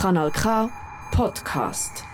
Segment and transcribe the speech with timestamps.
[0.00, 0.70] Kanal K
[1.10, 2.04] Podcast.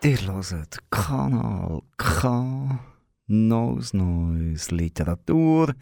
[0.00, 2.78] Ihr hört Kanal K,
[3.26, 5.74] Neues Neues Literatur.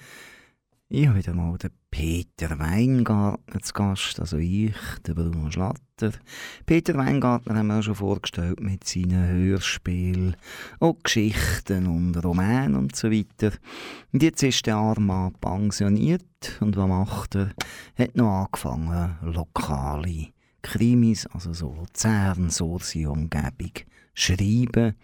[0.88, 4.74] Ich habe wieder mal den Peter Weingartner zu Gast, also ich,
[5.06, 6.10] der Bruno Schlatter.
[6.66, 10.34] Peter Weingartner haben wir schon vorgestellt mit seinen Hörspielen,
[10.80, 13.52] auch Geschichten und Romanen und so weiter.
[14.12, 17.50] Und jetzt ist der arme pensioniert und was macht er?
[17.94, 20.30] Er hat noch angefangen, lokale
[20.62, 23.70] Krimis, also so Luzern, Sursi Umgebung,
[24.14, 24.96] schreiben.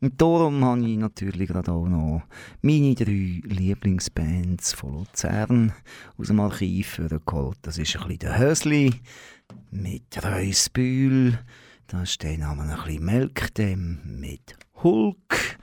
[0.00, 2.22] Und darum habe ich natürlich gerade auch noch
[2.62, 5.72] meine drei Lieblingsbands von Luzern
[6.16, 7.58] aus dem Archiv geholt.
[7.62, 8.94] Das ist ein bisschen der Hösli
[9.70, 11.38] mit Reusbühl.
[11.88, 15.58] Da ist der Name ein bisschen Melkdem mit Hulk.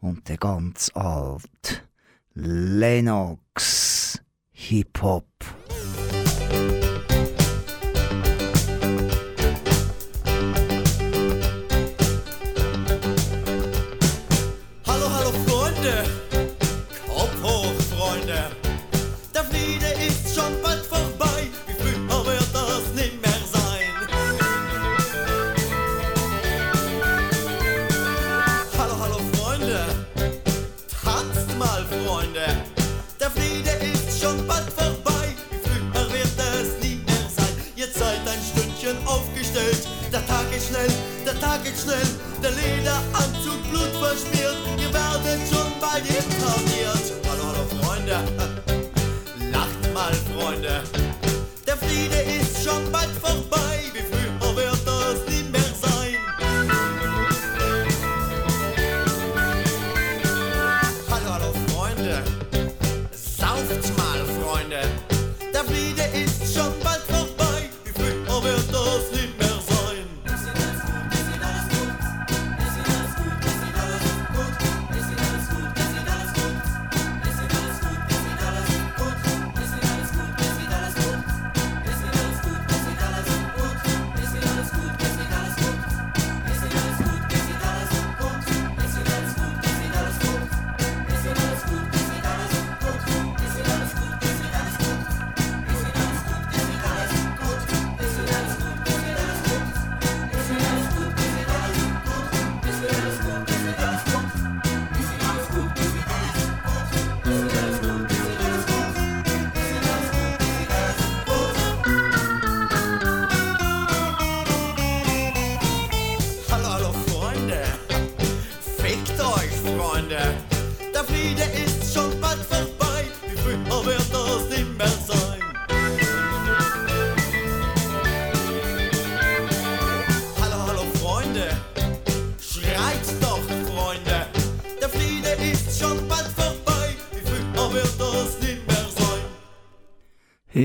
[0.00, 1.88] Und der ganz alt
[2.34, 4.20] Lennox
[4.52, 5.26] Hip-Hop.
[41.42, 41.98] Tag ist schnell,
[42.40, 47.12] der Lederanzug Blut verschmiert, ihr werdet schon bald inkarniert.
[47.28, 48.16] Hallo, hallo Freunde,
[49.50, 50.84] lacht mal Freunde,
[51.66, 53.71] der Friede ist schon bald vorbei,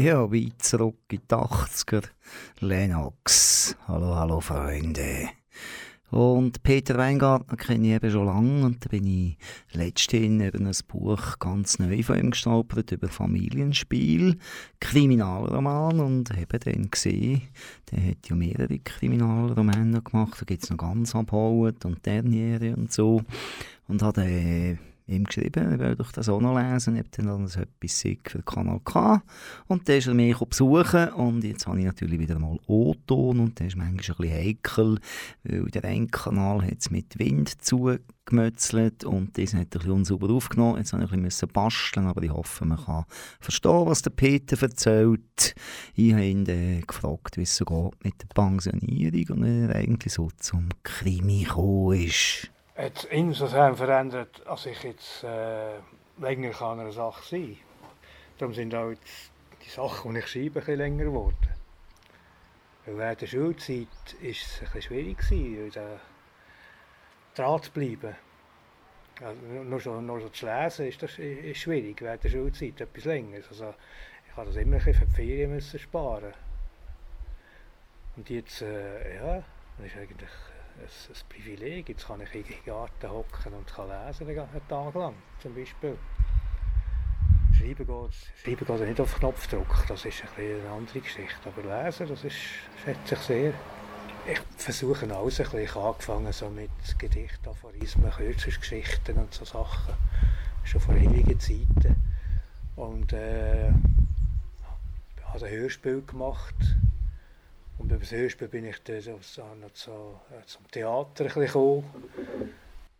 [0.03, 2.03] Ja, weit zurück in die 80er.
[2.59, 3.75] Lennox.
[3.87, 5.29] Hallo, hallo Freunde.
[6.11, 9.37] Und Peter Weingartner kenne ich eben schon lange und da bin ich
[9.71, 14.37] letztens über ein Buch ganz neu von ihm gestolpert, über Familienspiel,
[14.79, 17.41] Kriminalroman und habe dann gesehen,
[17.89, 22.93] der hat ja mehrere Kriminalromane gemacht, da gibt es noch ganz abgeholt und Derniere und
[22.93, 23.23] so
[23.87, 27.99] und hat äh, ihm geschrieben, er wollte das auch noch lesen, ob dann das etwas
[27.99, 29.21] sei für Kanal K.
[29.67, 33.59] Und dann ist er mich besuchen und jetzt habe ich natürlich wieder mal O-Ton und
[33.59, 34.99] der ist manchmal ein bisschen heikel,
[35.43, 40.77] weil der eine hat es mit Wind zugemötzelt und das hat ein bisschen unsauber aufgenommen.
[40.77, 43.05] Jetzt habe ich ein bisschen basteln, aber ich hoffe, man kann
[43.39, 45.55] verstehen, was der Peter erzählt.
[45.95, 50.13] Ich habe ihn dann gefragt, wie es so geht mit der Pensionierung und er eigentlich
[50.13, 52.51] so zum Krimi gekommen ist.
[52.77, 57.57] Hat insofern verändert, als ich jetzt länger an einer Sache sein
[58.37, 59.31] Darum sind auch jetzt
[59.65, 61.49] die Sachen, die ich schreibe, ein bisschen länger geworden.
[62.85, 63.87] Weil der Schulzeit
[64.21, 65.99] war es schwierig, gewesen, da
[67.33, 68.15] dran zu bleiben.
[69.21, 73.37] Also nur- so, so zu lesen ist, das, schwierig während der Schulzeit, etwas länger.
[73.49, 73.73] Also
[74.29, 76.33] ich habe immer ein bisschen für die Ferien sparen.
[78.15, 79.43] Und jetzt, ja,
[79.77, 81.89] das ist ein, ein Privileg.
[81.89, 85.97] Jetzt kann ich in den Garten hocken und kann lesen ganzen Tag lang, zum Beispiel.
[87.57, 88.13] Schreiben geht,
[88.43, 91.35] Schreiben geht nicht auf Knopfdruck, das ist ein eine andere Geschichte.
[91.45, 92.35] Aber lesen, das ist,
[92.83, 93.53] schätze ich sehr.
[94.29, 95.59] Ich versuche alles ein bisschen.
[95.61, 96.69] Ich habe angefangen so mit
[96.99, 99.95] Gedichten, Aphorismen, Kürzungsgeschichten und so Sachen.
[100.63, 101.95] Schon vor ewigen Zeiten.
[102.75, 103.71] Und äh,
[105.37, 106.55] habe ein Hörspiel gemacht.
[107.77, 111.83] Und über das Hörspiel bin ich dann so, so, zum Theater gekommen.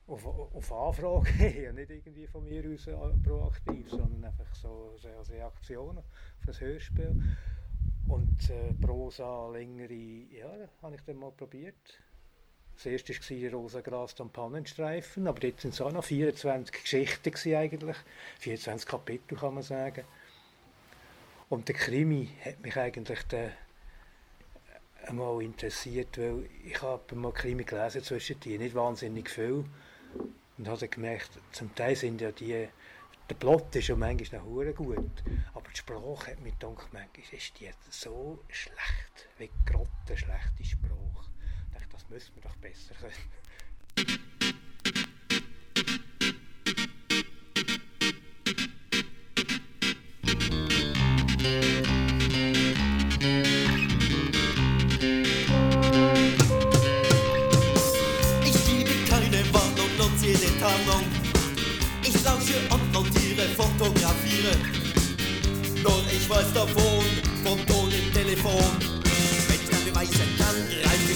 [0.08, 2.94] Auf, auf Anfrage, nicht irgendwie von mir aus äh,
[3.24, 6.06] proaktiv, sondern einfach so, als Reaktion auf
[6.46, 7.22] das Hörspiel.
[8.08, 10.50] Und äh, Prosa längere, ja,
[10.82, 11.76] habe ich dann mal probiert.
[12.76, 17.98] Das erste war Rosengras und Pannenstreifen, aber dort waren es auch noch 24 Geschichten eigentlich,
[18.40, 20.06] 24 Kapitel kann man sagen.
[21.50, 23.52] Und der Krimi hat mich eigentlich dann
[25.08, 29.66] einmal interessiert, weil ich habe mal Krimi gelesen zwischen die nicht wahnsinnig viel
[30.58, 32.68] und habe gemerkt, zum Teil sind ja die,
[33.30, 35.24] der Plot ist ja manchmal noch gut,
[35.54, 41.30] aber die Sprache hat mich gedacht, manchmal ist die so schlecht, wie grotte schlechte Sprache.
[41.68, 43.14] Ich dachte, das müssen wir doch besser können.
[64.48, 65.84] Fotografiere.
[65.84, 67.06] Nur ich weiß davon,
[67.44, 68.62] vom Ton im Telefon.
[69.48, 71.07] Wenn ich dann beweisen kann, greife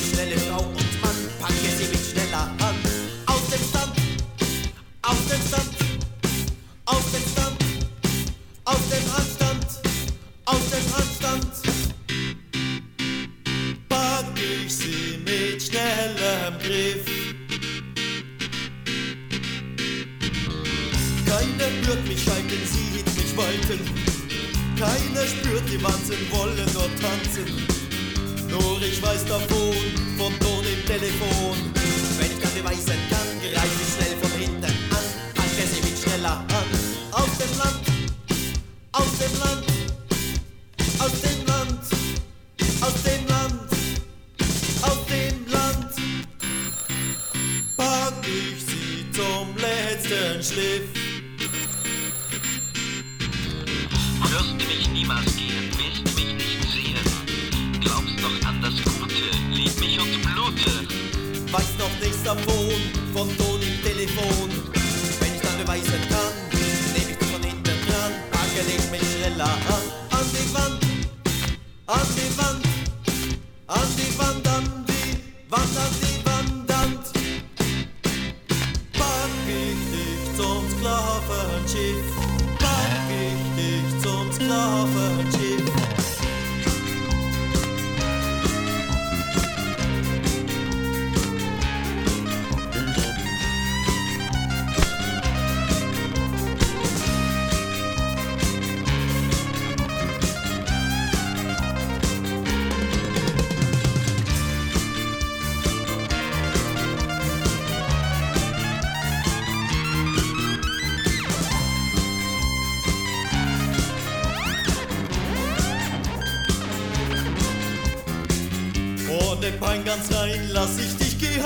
[119.81, 121.41] Pein ganz rein lass ich dich gehen.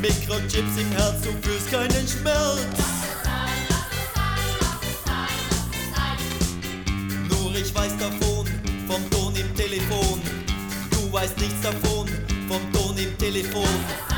[0.00, 2.66] Mikrochips im Herz, du fühlst keinen Schmerz.
[7.28, 8.46] Nur ich weiß davon,
[8.86, 10.20] vom Ton im Telefon.
[10.90, 12.08] Du weißt nichts davon,
[12.48, 14.17] vom Ton im Telefon.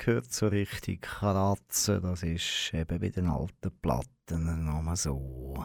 [0.00, 5.64] Ja, man hört so richtig kratzen, das ist eben bei den alten Platten nochmal so.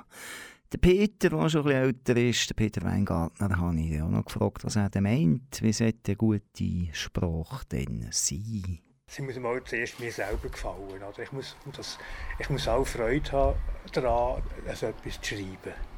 [0.72, 4.63] Der Peter, der schon ein älter ist, der Peter Weingartner, habe ich auch noch gefragt,
[4.65, 5.62] was er meint.
[5.62, 8.80] Wie sollte eine gute Sprache denn sein?
[9.08, 10.89] Sie muss mal zuerst mir selber gefallen.
[10.89, 11.20] Oder?
[11.20, 11.98] Ich, muss, das,
[12.39, 13.60] ich muss auch Freude haben
[13.94, 15.94] daran, also etwas zu schreiben.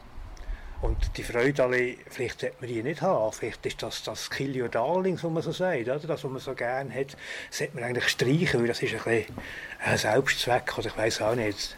[0.81, 3.33] Und die Freude alle, vielleicht sollte man die nicht haben.
[3.33, 5.99] Vielleicht ist das das Kill Your Darlings, was man so sagt, oder?
[5.99, 7.17] das, was man so gerne hat,
[7.49, 9.35] sollte man eigentlich streichen, weil das ist ein bisschen
[9.83, 11.75] ein Selbstzweck, oder ich weiß auch nicht.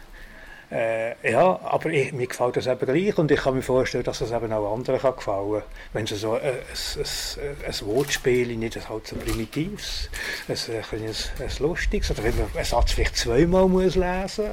[0.70, 4.20] Äh, ja, aber ich, mir gefällt das eben gleich und ich kann mir vorstellen, dass
[4.20, 5.62] das eben auch anderen kann gefallen
[5.92, 10.08] Wenn es so ein, ein, ein, ein Wortspiel nicht ein halt so primitives,
[10.46, 14.50] ein, ein, ein, lustiges, oder wenn man einen Satz vielleicht zweimal muss lesen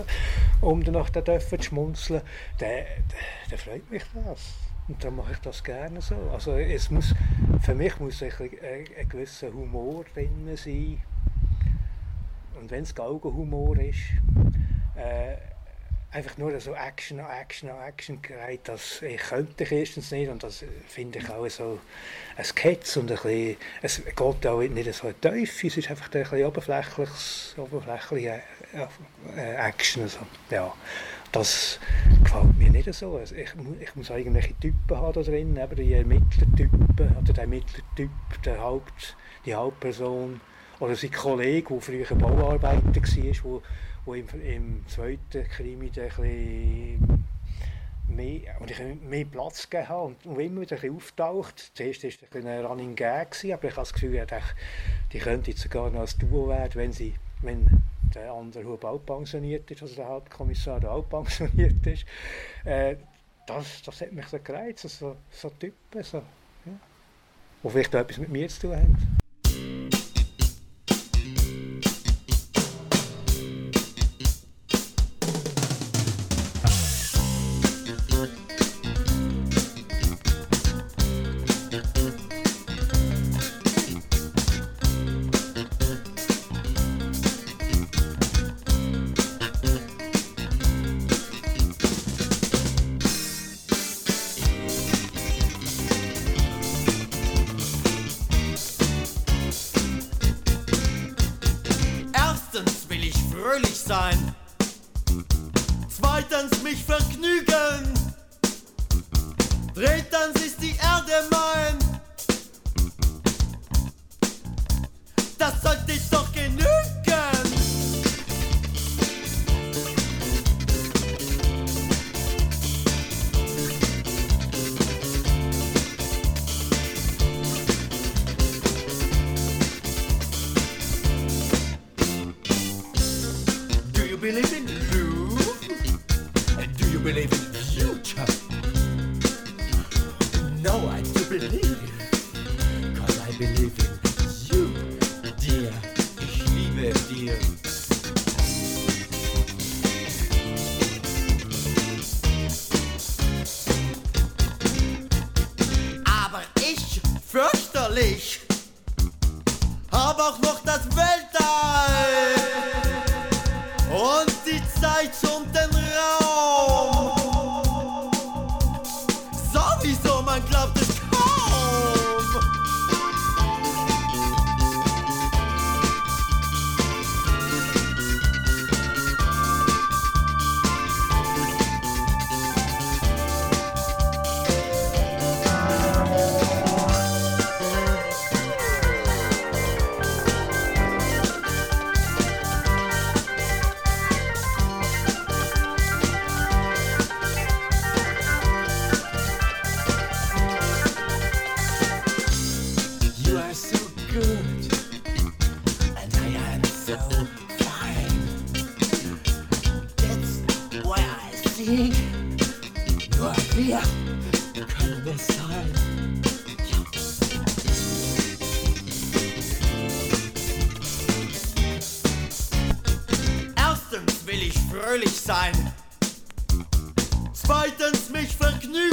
[0.62, 2.22] um danach dann zu schmunzeln,
[2.58, 2.70] dann,
[3.50, 4.54] dann freut mich das.
[4.88, 6.16] Und darum mache ich das gerne so.
[6.34, 7.14] Also es muss,
[7.62, 11.02] für mich muss ein, ein, ein gewisser Humor drin sein.
[12.60, 14.00] Und wenn es Galgenhumor ist,
[14.96, 15.36] äh,
[16.12, 20.64] einfach nur so Action Action Action gereiht, das ich könnte ich erstens nicht und das
[20.88, 21.80] finde ich auch so
[22.38, 26.24] ein Sketch und ein bisschen, es geht auch nicht so tief, es ist einfach ein
[26.24, 28.42] bisschen oberflächliches, oberflächliche
[29.36, 30.04] äh, Action.
[30.04, 30.74] Also, ja,
[31.32, 31.80] das
[32.24, 33.18] gefällt mir nicht so.
[33.18, 33.50] Also ich,
[33.82, 38.10] ich muss irgendwelche Typen haben da drin, eben die Ermittlertypen oder der Ermittlertyp,
[38.46, 40.40] der Haupt, die Hauptperson
[40.80, 43.62] oder sein Kollege, der früher Bauarbeiter war, wo,
[44.08, 47.28] wo im, im zweiten Krimi bisschen
[48.08, 51.72] mehr, und ich mehr Platz gegeben habe und, und immer wieder auftaucht.
[51.76, 54.26] Zuerst war es ein, ein Running Gag, gewesen, aber ich habe das Gefühl,
[55.12, 57.84] die könnte jetzt sogar noch ein Duo werden, wenn, sie, wenn
[58.16, 62.06] der andere Hub auch pensioniert ist, also der Hauptkommissar auch pensioniert ist.
[62.64, 62.96] Äh,
[63.46, 66.18] das, das hat mich so gereizt, so, so Typen, so,
[66.66, 66.74] ja.
[67.64, 69.18] die vielleicht auch etwas mit mir zu tun haben.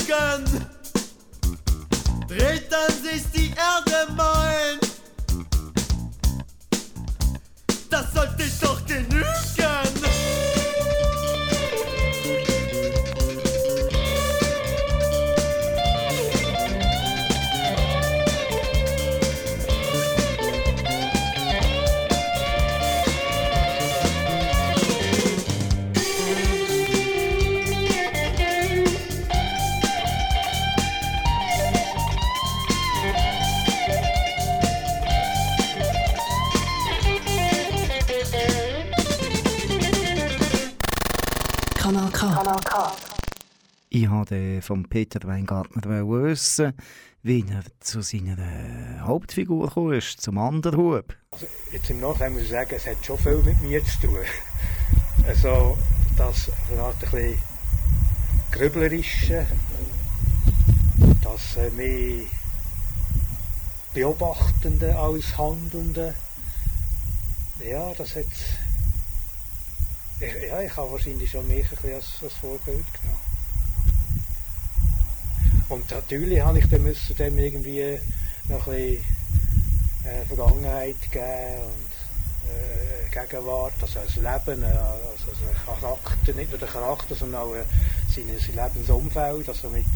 [0.05, 0.67] Vergnügen.
[2.29, 4.79] Drittens ist die Erde mein.
[7.91, 9.54] Das sollte doch genügen.
[43.97, 46.73] Ich wollte von Peter Weingartner wissen,
[47.23, 51.17] wie er zu seiner Hauptfigur gekommen ist, zum Anderhub.
[51.31, 54.19] Also jetzt im Nachhinein muss ich sagen, es hat schon viel mit mir zu tun.
[55.29, 55.79] Also
[56.17, 57.39] das Art ein bisschen
[58.51, 59.47] grüblerische,
[61.23, 62.25] das äh, mehr
[63.95, 66.15] Beobachtende als Handelnde.
[67.65, 68.27] Ja, das hat...
[70.19, 73.34] Ja, ich habe wahrscheinlich schon mich ein bisschen als, als Vorbild genommen.
[75.69, 76.85] Und natürlich habe ich dann
[77.19, 77.99] dem irgendwie
[78.49, 79.05] noch ein bisschen
[80.05, 86.59] äh, Vergangenheit geben und äh, Gegenwart, also ein Leben, äh, also ein Charakter, nicht nur
[86.59, 87.65] der Charakter, sondern auch äh,
[88.15, 89.87] sein, sein Lebensumfeld, also mit,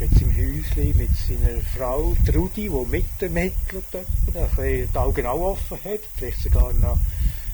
[0.00, 5.52] mit seinem Häuschen, mit seiner Frau Trudi, die mitermittelt, dort, ein bisschen die Augen auch
[5.52, 6.98] offen hat, vielleicht sogar noch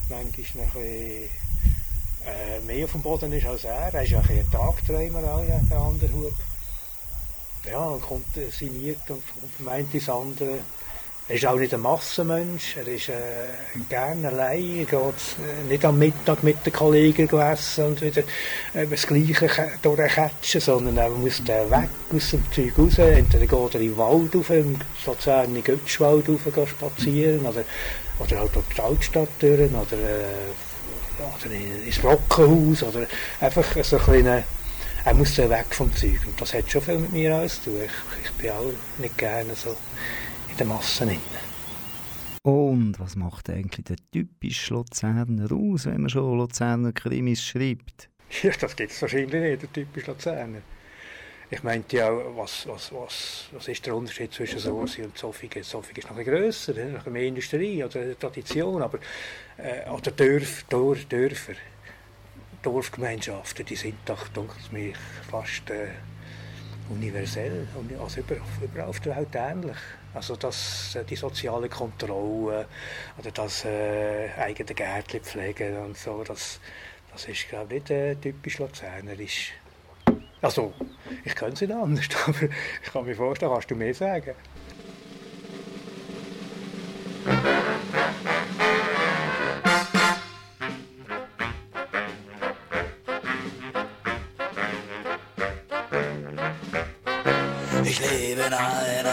[0.09, 1.45] manchmal noch ein bisschen
[2.27, 3.93] äh, mehr auf dem Boden ist als er.
[3.93, 6.33] Er ist ja ein Tagträumer, der andere Hub.
[7.71, 9.23] Ja, kommt äh, und
[9.57, 10.59] vermeint das andere.
[11.27, 13.15] Er ist auch nicht ein Massenmensch, er ist äh,
[13.89, 18.25] gerne allein, er geht äh, nicht am Mittag mit den Kollegen essen und wieder
[18.75, 19.49] äh, das Gleiche
[19.81, 23.97] durchkatschen, sondern er muss da weg aus dem Zeug raus, entweder geht er in den
[23.97, 27.65] Wald rauf, im Luzern in Götzschwald rauf spazieren, oder,
[28.19, 31.55] oder halt durch die Altstadt durch, oder, äh, oder
[31.87, 33.07] ins Brockenhaus, oder
[33.41, 34.43] einfach so ein kleiner,
[35.05, 37.81] er muss weg vom Zeug und das hat schon viel mit mir alles zu tun.
[37.85, 39.77] Ich, ich bin auch nicht gerne so
[40.51, 41.21] in der Masse drin.
[42.43, 48.09] Und was macht eigentlich der typische Luzerner aus, wenn man schon Luzerner Krimis schreibt?
[48.43, 50.63] Ja, das gibt es wahrscheinlich nicht, der typische Luzerner.
[51.51, 55.63] Ich meinte ja, was, was, was, was ist der Unterschied zwischen Sorsi und Zofingen?
[55.63, 58.99] Zofingen ist noch ein grösser, noch mehr Industrie oder Tradition, aber
[59.59, 61.53] äh, oder Dörf, Dor, Dörfer,
[62.65, 64.27] Dorfgemeinschaften, die sind doch,
[64.73, 64.95] mir,
[65.31, 65.89] fast äh,
[66.91, 67.67] universell,
[68.01, 69.77] also überall, überall auf der Welt ähnlich.
[70.13, 72.67] Also das, die soziale Kontrolle
[73.19, 76.61] oder das äh, eigene Gärtchen pflegen und so, das,
[77.13, 79.53] das ist glaube ich nicht äh, typisch luzernerisch.
[80.41, 80.75] Also,
[81.25, 84.35] ich könnte es nicht anders, aber ich kann mir vorstellen, kannst du mehr sagen?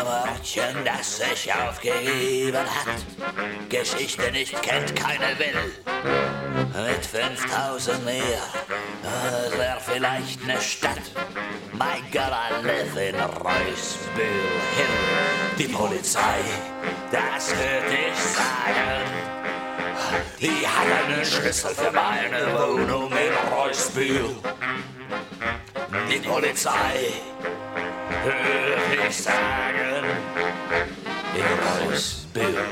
[0.07, 3.69] Örtchen, das sich aufgegeben hat.
[3.69, 5.83] Geschichte nicht kennt, keine will.
[6.85, 8.41] Mit 5000 mehr
[9.57, 11.01] wäre vielleicht eine Stadt.
[12.11, 14.25] God, I live in Reusbühl
[14.75, 15.57] Hill.
[15.57, 16.41] Die Polizei,
[17.09, 19.01] das würde ich sagen.
[20.41, 24.35] Die hat einen Schlüssel für meine Wohnung in Reusbühl.
[26.09, 27.13] Die Polizei,
[28.23, 30.05] würde ich sagen,
[31.35, 32.65] in Reusbühl.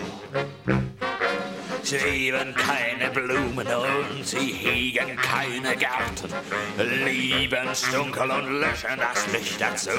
[1.83, 6.33] Sie lieben keine Blumen und sie hegen keine Gärten,
[6.77, 9.89] lieben's dunkel und löschen das Licht dazu.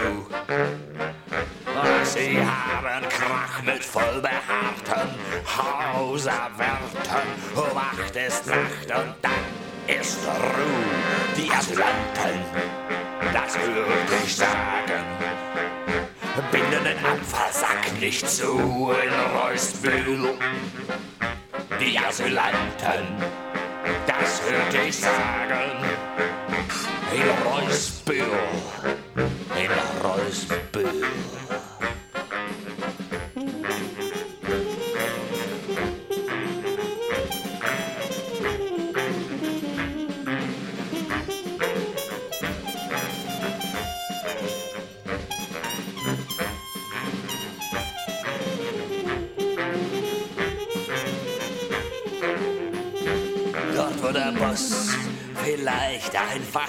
[2.04, 5.10] Sie haben Krach mit vollbehaarten
[5.44, 11.10] Hauserwärtern, um acht ist Nacht und dann ist Ruhe.
[11.36, 12.44] Die Asylanten,
[13.32, 15.04] das würde ich sagen,
[16.50, 20.34] binden den Abfallsack nicht zu in Reusbühl.
[21.80, 23.06] Die Asylanten,
[24.06, 25.70] das würde ich sagen,
[27.12, 28.24] in Reusbühl,
[29.56, 29.70] in
[30.04, 31.04] Reusbühl.
[54.50, 54.96] Boss
[55.44, 56.68] vielleicht einfach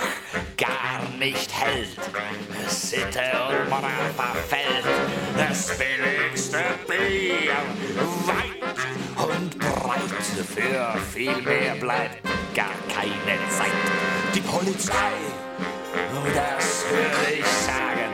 [0.55, 1.97] gar nicht hält.
[2.67, 4.85] Sitte und Moral verfällt.
[5.35, 7.53] Das billigste Bier,
[8.27, 10.01] weit und breit.
[10.55, 13.71] Für viel mehr bleibt gar keine Zeit.
[14.35, 15.13] Die Polizei,
[16.13, 18.11] oh, das würde ich sagen,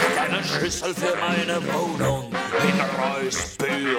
[0.00, 3.96] hat einen Schlüssel für meine Wohnung in Reusbühl.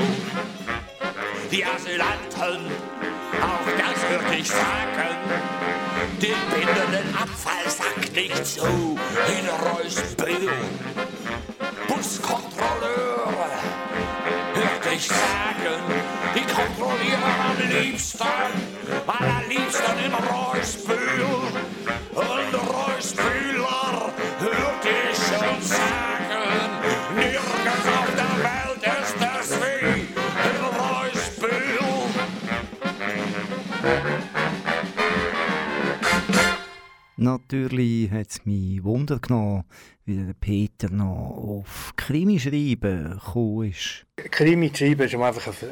[1.52, 2.72] Die Asylanten,
[3.78, 5.18] das würde ich sagen,
[6.20, 10.52] den Abfallsack nicht zu in Reusbühl.
[11.88, 13.50] Buskontrolleure,
[14.54, 15.82] würde ich sagen,
[16.36, 18.24] die kontrollieren am liebsten,
[19.08, 21.26] allerliebsten in Reusbühl.
[22.14, 26.17] Und Reusbühler, würde ich schon sagen,
[37.20, 39.64] Natürlich hat es mich Wunder genommen,
[40.06, 44.06] wie der Peter noch auf Krimi schreiben gekommen ist.
[44.32, 45.70] Krimi schreiben war einfach ein,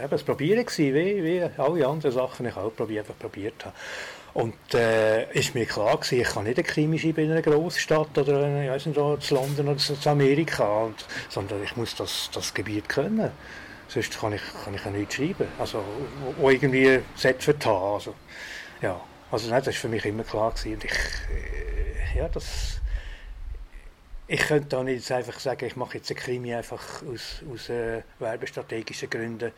[0.00, 3.74] ein, ein Probieren wie, wie alle anderen Sachen, die ich auch probiert, einfach probiert habe.
[4.34, 8.18] Und äh, ist mir klar gewesen, ich kann nicht eine Krimi schreiben in einer Großstadt
[8.18, 12.28] oder in, ich weiss nicht, in London oder in Amerika, und, sondern ich muss das,
[12.34, 13.30] das Gebiet können.
[13.88, 15.82] Sonst kann ich, kann ich ja nichts schreiben, also,
[16.38, 17.00] wo irgendwie
[17.64, 17.94] haben.
[17.94, 18.14] Also,
[18.82, 20.74] ja, also nein, das war für mich immer klar gewesen.
[20.74, 22.80] Und ich, äh, ja, das,
[24.26, 28.02] ich könnte da nicht einfach sagen, ich mache jetzt eine Krimi einfach aus, aus äh,
[28.18, 29.52] werbestrategischen Gründen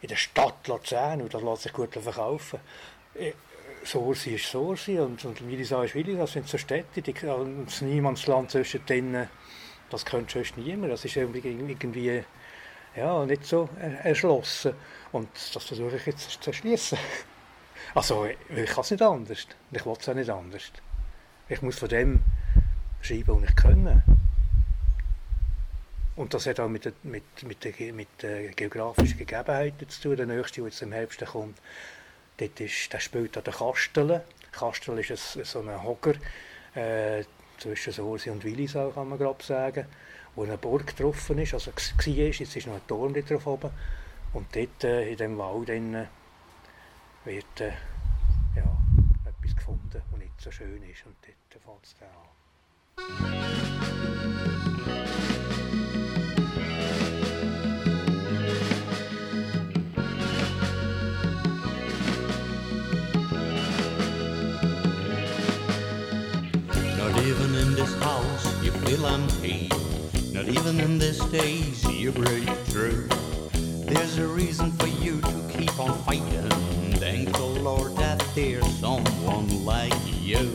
[0.00, 2.60] in der Stadt Luzern und das lässt sich gut verkaufen.
[3.14, 3.32] Äh,
[3.84, 8.50] Sorsi ist Sorsi und, und Wilisa ist Wilisa, das sind so Städte, die, das Niemandsland
[8.50, 9.28] zwischen denen,
[9.90, 10.92] das könnte sonst niemand.
[10.92, 12.24] Das ist irgendwie
[12.96, 13.68] ja, nicht so
[14.02, 14.74] erschlossen.
[15.12, 16.98] Und das versuche ich jetzt zu erschließen.
[17.94, 19.46] Also, ich kann es nicht anders.
[19.70, 20.72] Ich will es auch nicht anders.
[21.48, 22.20] Ich muss von dem
[23.00, 24.02] schreiben, was ich kann.
[26.16, 30.16] Und das hat auch mit, mit, mit, der, mit der geografischen Gegebenheiten zu tun.
[30.16, 31.58] Der nächste, der jetzt im Herbst kommt,
[32.38, 34.24] dort ist, der spielt an der Kastel.
[34.52, 36.14] Kastel ist ein, so ein Hocker
[36.74, 37.24] äh,
[37.58, 39.86] zwischen Sorsi und Willisau, kann man glaube sagen,
[40.36, 43.70] wo eine Burg getroffen ist, also war, jetzt ist noch ein Turm drauf oben.
[44.34, 46.06] Und dort äh, in diesem Wald drin,
[47.24, 47.72] wird äh,
[48.54, 48.78] ja,
[49.24, 51.06] etwas gefunden, das nicht so schön ist.
[51.06, 52.08] Und dort fängt es dann
[66.98, 69.95] Not even in this house you feel empty.
[70.36, 73.08] Not even in this days you break through.
[73.86, 76.50] There's a reason for you to keep on fighting.
[77.00, 80.54] Thank the Lord that there's someone like you.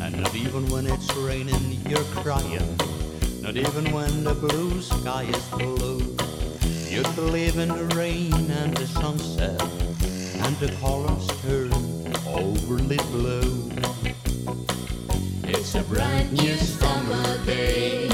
[0.00, 2.78] And not even when it's raining, you're crying.
[3.40, 5.98] Not even when the blue sky is blue.
[6.88, 11.72] You believe in the rain and the sunset, and the colors turn
[12.24, 13.66] overly blue.
[15.76, 18.08] A brand new summer day.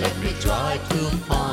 [0.00, 1.45] Let me try to find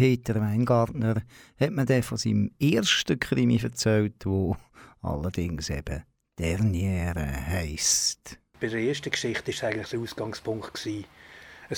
[0.00, 1.20] Peter Weingartner
[1.60, 4.56] hat mir von seinem ersten Krimi erzählt, wo
[5.02, 6.04] allerdings eben
[6.38, 8.38] Derniere heisst.
[8.58, 10.86] Bei der ersten Geschichte war es eigentlich der Ausgangspunkt.
[10.86, 11.04] Ein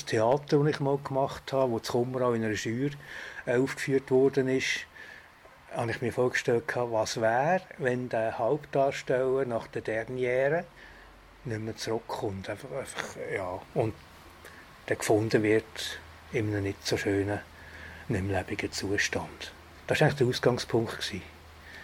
[0.06, 2.90] Theater, das ich mal gemacht habe, das in Kummerau in einer Schür
[3.44, 4.86] aufgeführt worden ist,
[5.74, 10.64] habe ich mir vorgestellt, was wäre, wenn der Hauptdarsteller nach der Derniere
[11.44, 12.48] nicht mehr zurückkommt.
[12.48, 13.60] Einfach, einfach, ja.
[13.74, 13.94] Und
[14.88, 15.98] der gefunden wird
[16.32, 17.40] in einem nicht so schönen,
[18.08, 19.52] nicht mehr lebendigen Zustand.
[19.86, 21.22] Das war eigentlich der Ausgangspunkt, gewesen,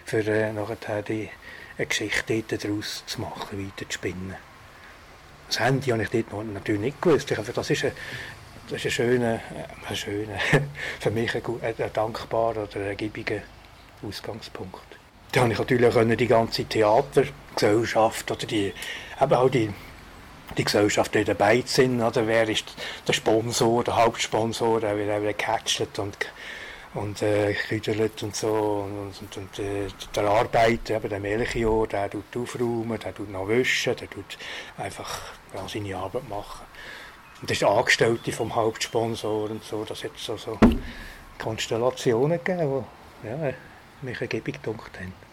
[0.05, 1.29] für äh, nachher die,
[1.77, 4.37] eine Geschichte daraus zu machen, weiter zu spinnen.
[5.49, 7.31] Das Handy habe ich dort noch natürlich nicht gewusst.
[7.31, 7.93] Ich, das ist ein,
[8.71, 9.41] ein schöner,
[9.89, 10.39] ein schöner
[11.01, 13.41] für mich ein, ein, ein dankbarer oder ergiebiger
[14.07, 14.99] Ausgangspunkt.
[15.33, 18.73] Da habe ich natürlich auch die ganze Theatergesellschaft oder die,
[19.21, 19.71] eben auch die,
[20.57, 22.75] die Gesellschaft, die dabei sind, oder wer ist
[23.07, 25.23] der Sponsor, der Hauptsponsor, der wird auch
[25.99, 26.17] und,
[26.95, 27.55] und äh,
[28.23, 28.87] und so.
[28.87, 33.49] Und, und, und äh, der Arbeiter, eben der Melchior, der tut aufräumen, der tut noch
[33.49, 34.39] wischen, der tut
[34.77, 35.21] einfach
[35.55, 36.67] ja, seine Arbeit machen.
[37.41, 39.85] Und das ist Angestellte vom Hauptsponsor und so.
[39.85, 40.59] Das hat so, so
[41.39, 42.85] Konstellationen gegeben,
[43.23, 43.53] die ja,
[44.03, 45.28] mich ergiebig gedunkt haben.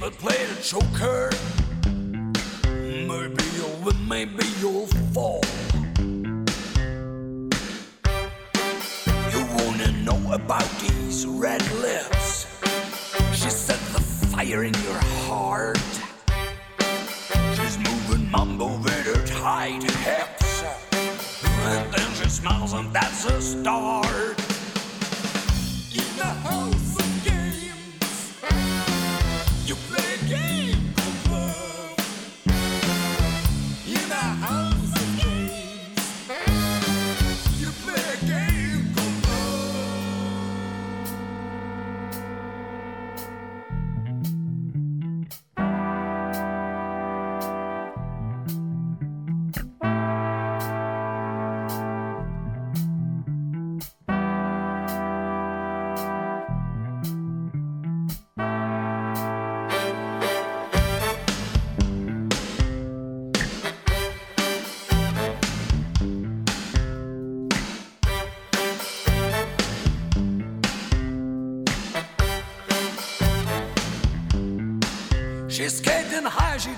[0.00, 1.30] but played a choker.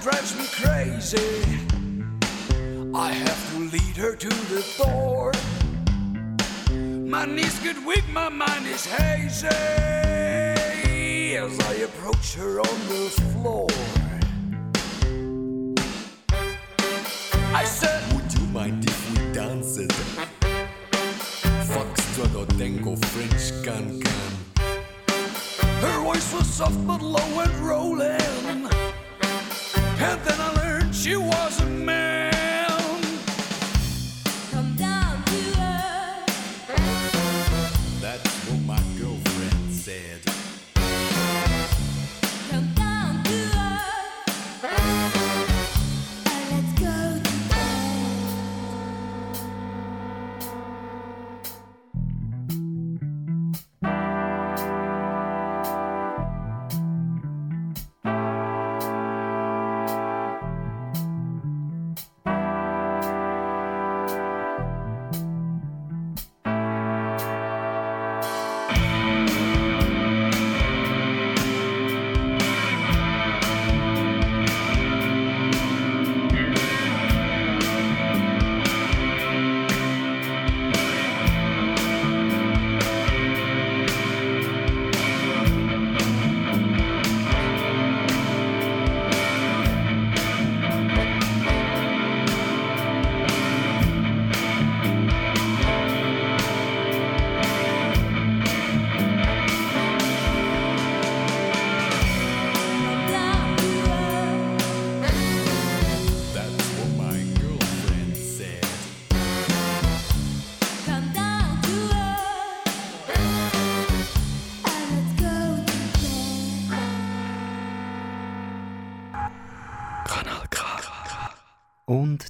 [0.03, 1.43] Drives me crazy.
[2.93, 5.33] I have to lead her to the door.
[7.07, 9.47] My knees get weak, my mind is hazy.
[11.37, 13.69] As I approach her on the floor,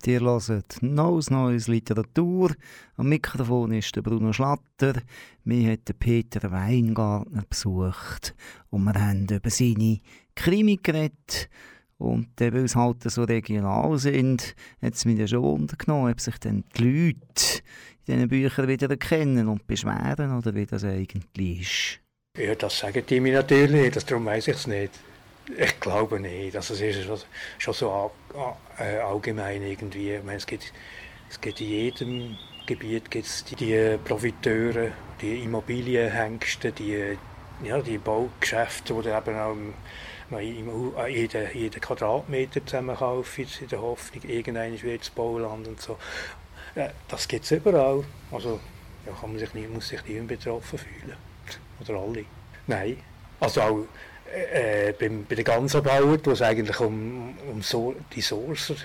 [0.02, 2.50] Und ihr hört neues neues Literatur.
[2.96, 5.00] Am Mikrofon ist der Bruno Schlatter.
[5.44, 8.34] Wir haben Peter Weingartner besucht
[8.70, 10.00] und wir haben über seine
[10.34, 11.48] Krimi geredet.
[11.98, 16.64] Und weil es halt so regional sind, hat es mich schon untergenommen, ob sich dann
[16.76, 17.62] die Leute
[18.06, 22.00] in diesen Büchern wieder erkennen und beschweren oder wie das eigentlich ist.
[22.36, 24.98] Ja, das sagen die mir natürlich das, darum weiß ich es nicht.
[25.56, 27.20] Ich glaube nicht, es ist
[27.58, 28.10] schon, so
[28.78, 30.14] äh, allgemein irgendwie.
[30.14, 30.72] Ich meine, es gibt,
[31.30, 37.16] es gibt in jedem Gebiet gibt's die, die Profiteure, die Immobilienhengste, die,
[37.64, 39.56] ja, die Baugeschäfte, die eben auch
[40.30, 45.98] noch jeden, jeden Quadratmeter zusammenkaufen, in der Hoffnung, irgendwann wird das Bauland und so.
[47.08, 48.04] Das gibt es überall.
[48.30, 48.58] Also
[49.04, 51.16] ja, man sich nie, muss sich niemand betroffen fühlen.
[51.80, 52.24] Oder alle.
[52.66, 52.96] Nein.
[53.40, 53.84] Also auch
[54.32, 58.76] äh, beim, bei den ganzen wo es eigentlich um, um so, die Sourcer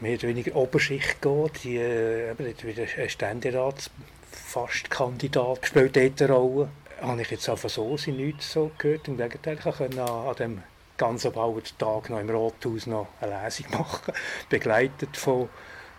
[0.00, 3.90] mehr oder weniger Oberschicht geht, die, äh, eben, der Ständerat
[4.30, 6.68] fast Kandidat spielt dort eine Rolle
[7.00, 9.08] habe ich jetzt von so nichts so gehört.
[9.08, 10.62] Im Gegenteil, ich konnte an dem
[10.96, 14.12] ganzen Bauertag noch im Rathaus noch eine Lesung machen,
[14.48, 15.48] begleitet von,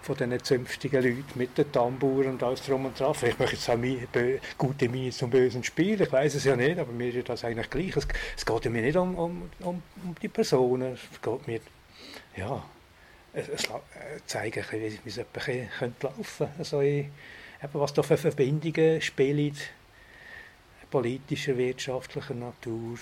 [0.06, 3.15] von diesen zünftigen Leuten mit den Tamburen und alles drum und dran.
[3.15, 6.78] Vielleicht ich jetzt auch meine, gute Miene zum bösen Spiel, ich weiß es ja nicht,
[6.78, 7.98] aber mir ist das eigentlich gleich.
[7.98, 9.82] Es, es geht mir nicht um, um, um,
[10.22, 11.60] die Personen, es geht mir,
[12.38, 12.63] ja,
[13.34, 13.68] es, es
[14.28, 16.12] zeigen, wie, es laufen könnte.
[16.60, 17.08] Also, ich,
[17.74, 19.58] was da für Verbindungen spielen
[20.91, 23.00] politischer, wirtschaftlicher Natur.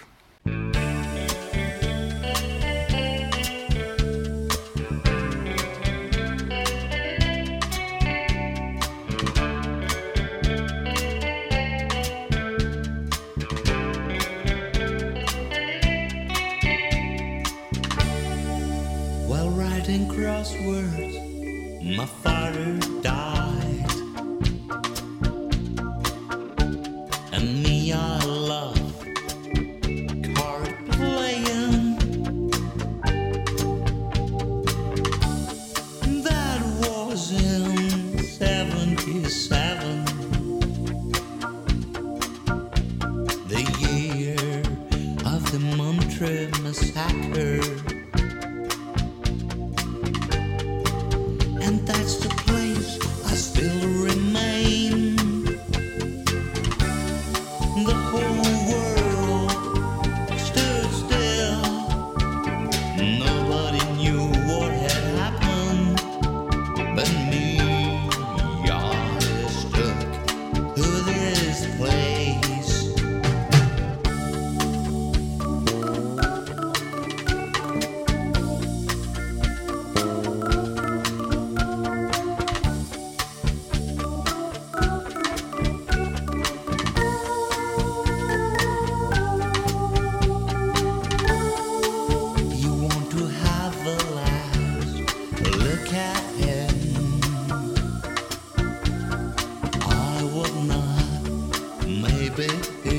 [102.36, 102.93] baby.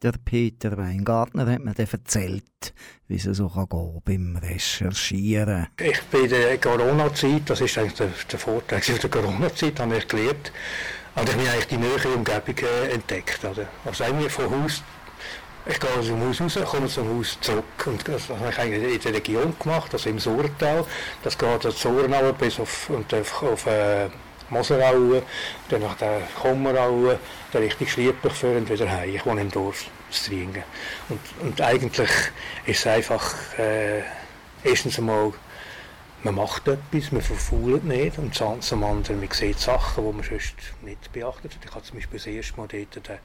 [0.00, 2.72] Der Peter Weingartner hat mir dann erzählt,
[3.08, 5.66] wie es so kann gehen beim Recherchieren.
[5.76, 10.06] Ich bin in der Corona-Zeit, das ist eigentlich der, der Vorteil der Corona-Zeit, habe ich
[10.06, 10.52] gelernt.
[11.16, 13.44] Und ich habe eigentlich die nähere Umgebung äh, entdeckt.
[13.44, 13.66] Oder?
[13.84, 14.84] Also eigentlich von Haus,
[15.66, 17.86] ich gehe aus dem Haus raus, komme zum Haus zurück.
[17.86, 20.86] Und das habe ich eigentlich in der Region gemacht, also im Sorental.
[21.24, 23.66] Das geht das Sorenau bis auf, und auf, auf
[24.50, 25.22] äh, Moserau,
[25.68, 27.18] dann nach der Kommerau,
[27.52, 29.14] dann Richtung Schlieplich und wieder heim.
[29.14, 30.64] Ich wohne im Dorf, Stringen.
[31.08, 32.10] Und, und eigentlich
[32.66, 34.02] ist es einfach, äh,
[34.64, 35.32] erstens einmal,
[36.24, 40.56] man macht etwas, man verfault nicht und zum anderen, man sieht Sachen, die man sonst
[40.82, 41.64] nicht beachtet hat.
[41.64, 43.18] Ich habe zum Beispiel das erste Mal dort den,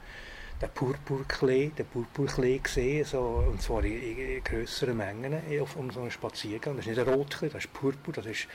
[0.62, 6.12] den Purpurklee, den gesehen, so, und zwar in, in grösseren Mengen auf um so einen
[6.12, 6.76] Spaziergang.
[6.76, 8.46] Das ist nicht ein Rotklee, das ist Purpur, das ist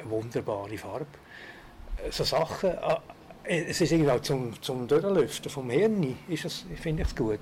[0.00, 1.06] eine wunderbare Farbe
[2.10, 7.02] so Sachen, äh, es ist irgendwie auch zum, zum Durchlüften vom Hirn, ist es, finde
[7.02, 7.40] ich es gut.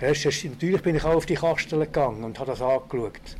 [0.00, 3.36] Erst, erst, natürlich bin ich auch auf die Kastel gegangen und habe das angeschaut.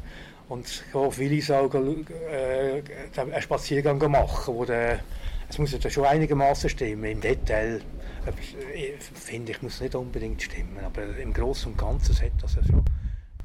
[0.49, 2.83] Und ich habe auf Willisau äh,
[3.17, 5.01] einen Spaziergang machen, wo der,
[5.49, 7.81] es muss ja schon einigermaßen stimmen, im Detail
[8.27, 12.65] äh, finde ich, muss nicht unbedingt stimmen, aber im Großen und Ganzen hat das ja
[12.65, 12.85] schon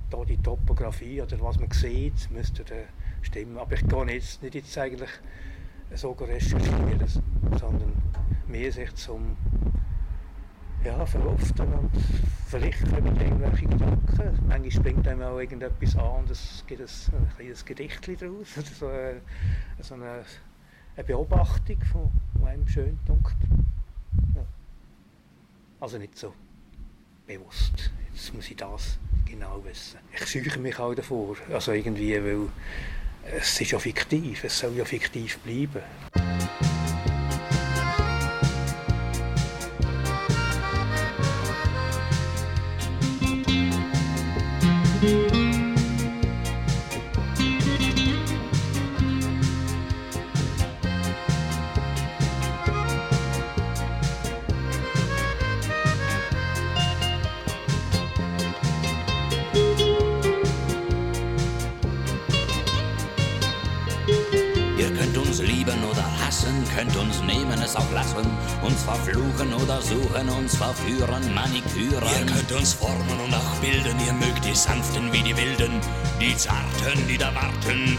[0.10, 2.64] da die Topografie oder was man sieht, müsste
[3.22, 3.58] stimmen.
[3.58, 5.10] Aber ich gehe jetzt nicht jetzt eigentlich
[5.94, 7.00] so recherchieren,
[7.60, 7.94] sondern
[8.48, 9.36] mehr sich zum
[10.84, 11.90] ja, verluften und
[12.48, 14.40] vielleicht kommen irgendwelche Gedanken.
[14.48, 18.88] Manchmal springt einem auch irgendetwas an und es gibt ein, ein kleines Gedicht daraus, so
[18.88, 19.22] eine,
[19.80, 20.24] so eine,
[20.96, 22.12] eine Beobachtung, von,
[22.46, 23.36] einem schön dunkt.
[24.36, 24.46] Ja.
[25.80, 26.34] Also nicht so
[27.26, 30.00] bewusst, jetzt muss ich das genau wissen.
[30.14, 32.48] Ich suche mich auch davor, also irgendwie, weil
[33.26, 35.82] es ist ja fiktiv, es soll ja fiktiv bleiben.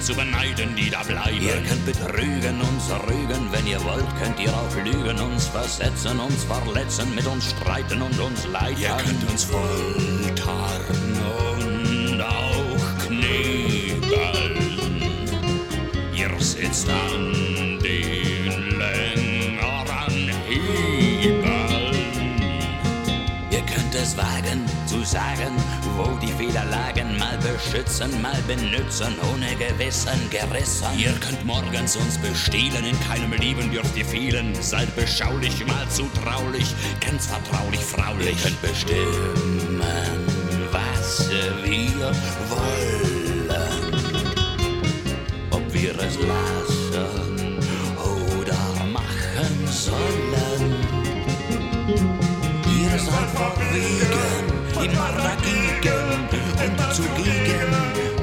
[0.06, 1.42] Zu beneiden, die da bleiben.
[1.42, 6.44] Ihr könnt betrügen, uns rügen, wenn ihr wollt, könnt ihr auch lügen, uns versetzen, uns
[6.44, 8.80] verletzen, mit uns streiten und uns leiden.
[8.80, 10.84] Ihr könnt uns foltern
[11.58, 14.00] und auch knebeln.
[16.14, 21.76] Ihr sitzt an den längeren Hebeln
[24.06, 25.52] es wagen zu sagen,
[27.56, 30.86] beschützen, mal benutzen, ohne Gewissen gerissen.
[30.98, 36.74] Ihr könnt morgens uns bestehlen, in keinem Leben dürft ihr fehlen, seid beschaulich, mal zutraulich,
[37.00, 38.36] ganz vertraulich, fraulich.
[38.36, 39.80] Ihr könnt bestimmen,
[40.70, 41.30] was
[41.64, 42.12] wir
[42.50, 43.50] wollen,
[45.50, 47.58] ob wir es lassen
[47.96, 50.96] oder machen sollen
[52.96, 58.15] es einfach wegen, immer dagegen und von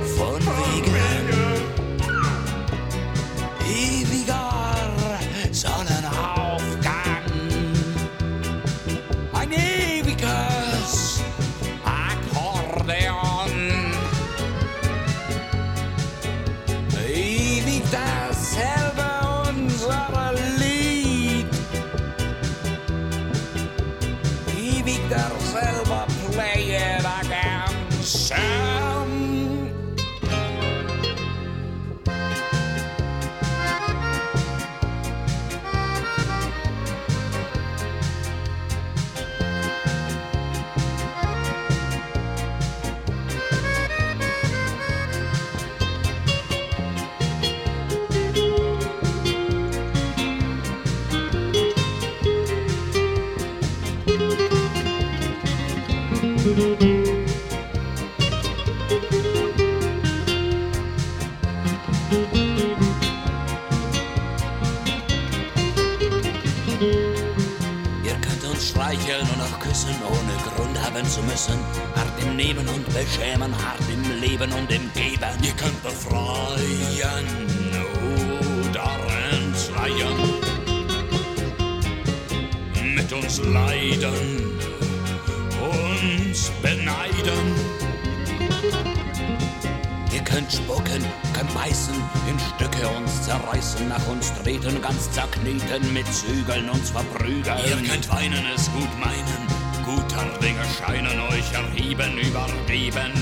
[94.93, 97.57] ganz zerkneten, mit Zügeln uns verprügeln.
[97.67, 99.47] Ihr könnt weinen, es gut meinen,
[99.85, 103.12] guter Dinge scheinen euch erheben, überleben,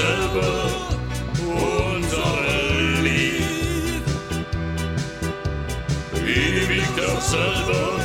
[0.00, 0.70] selber
[1.36, 4.04] unsere Lieb.
[6.14, 7.99] Ewig derselbe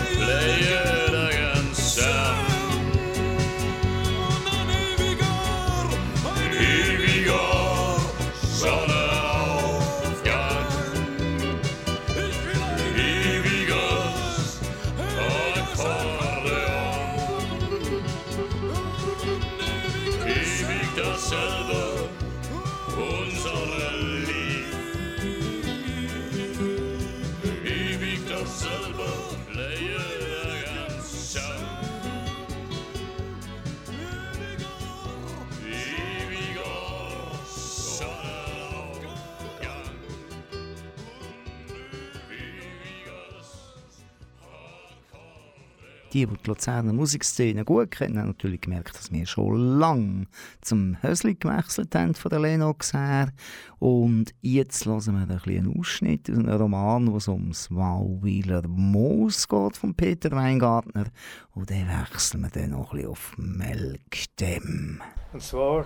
[46.15, 50.27] Die, die die Luzerner Musikszene gut kennen, haben natürlich gemerkt, dass wir schon lange
[50.61, 53.33] zum Hösli gewechselt haben von der Lennox her.
[53.79, 59.75] Und jetzt hören wir einen Ausschnitt aus einem Roman, wo es ums Wauwiler Moos geht
[59.75, 61.07] von Peter Weingartner.
[61.53, 65.01] Und dann wechseln wir dann noch ein auf Melkstemm.
[65.33, 65.85] Und zwar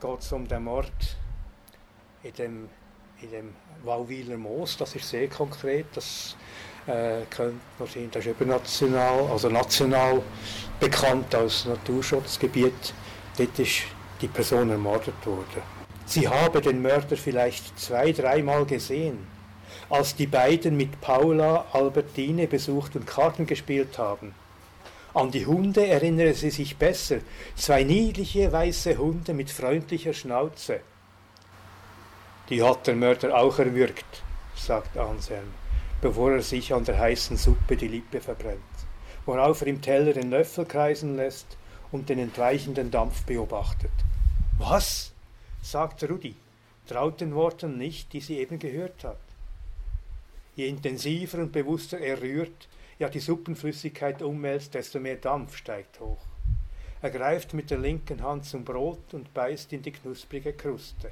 [0.00, 1.18] geht es um den Mord
[2.22, 2.68] in dem,
[3.20, 3.48] in dem
[3.84, 4.78] Wauwiler Moos.
[4.78, 5.88] Das ist sehr konkret.
[5.92, 6.38] Das,
[6.86, 10.22] äh, könnte man sehen, das ist übernational, also national
[10.78, 12.94] bekannt als Naturschutzgebiet.
[13.36, 13.82] Dort ist
[14.20, 15.62] die Person ermordet worden.
[16.06, 19.26] Sie habe den Mörder vielleicht zwei, dreimal gesehen,
[19.88, 24.34] als die beiden mit Paula Albertine besucht und Karten gespielt haben.
[25.14, 27.18] An die Hunde erinnere sie sich besser.
[27.56, 30.80] Zwei niedliche weiße Hunde mit freundlicher Schnauze.
[32.48, 34.22] Die hat der Mörder auch erwürgt,
[34.56, 35.54] sagt Anselm,
[36.00, 38.60] bevor er sich an der heißen Suppe die Lippe verbrennt,
[39.26, 41.56] worauf er im Teller den Löffel kreisen lässt
[41.92, 43.92] und den entweichenden Dampf beobachtet.
[44.58, 45.12] Was?
[45.62, 46.34] sagt Rudi,
[46.86, 49.20] traut den Worten nicht, die sie eben gehört hat.
[50.56, 56.20] Je intensiver und bewusster er rührt, ja die Suppenflüssigkeit umwälzt, desto mehr Dampf steigt hoch.
[57.02, 61.10] Er greift mit der linken Hand zum Brot und beißt in die knusprige Kruste.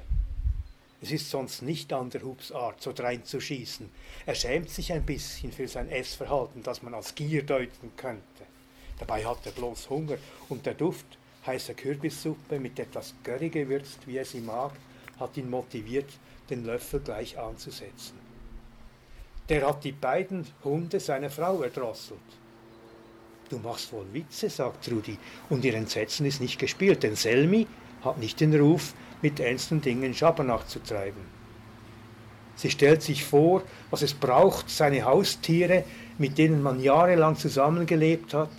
[1.01, 3.89] Es ist sonst nicht an der Hubs Art, so drein zu schießen.
[4.25, 8.23] Er schämt sich ein bisschen für sein Essverhalten, das man als Gier deuten könnte.
[8.99, 10.17] Dabei hat er bloß Hunger
[10.49, 11.05] und der Duft
[11.45, 14.73] heißer Kürbissuppe mit etwas Curry gewürzt, wie er sie mag,
[15.19, 16.09] hat ihn motiviert,
[16.49, 18.17] den Löffel gleich anzusetzen.
[19.47, 22.19] Der hat die beiden Hunde seiner Frau erdrosselt.
[23.49, 25.17] Du machst wohl Witze, sagt Rudi,
[25.49, 27.65] und ihr Entsetzen ist nicht gespielt, denn Selmi
[28.03, 31.21] hat nicht den Ruf, mit ernsten Dingen Schabernack zu treiben.
[32.55, 35.85] Sie stellt sich vor, was es braucht, seine Haustiere,
[36.17, 38.51] mit denen man jahrelang zusammengelebt hat,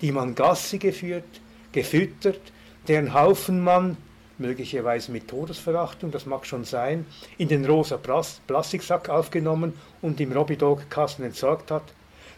[0.00, 1.40] die man Gassi geführt,
[1.70, 2.40] gefüttert,
[2.88, 3.96] deren Haufen man,
[4.38, 7.06] möglicherweise mit Todesverachtung, das mag schon sein,
[7.38, 11.84] in den rosa Plas- Plastiksack aufgenommen und im Robidog-Kasten entsorgt hat,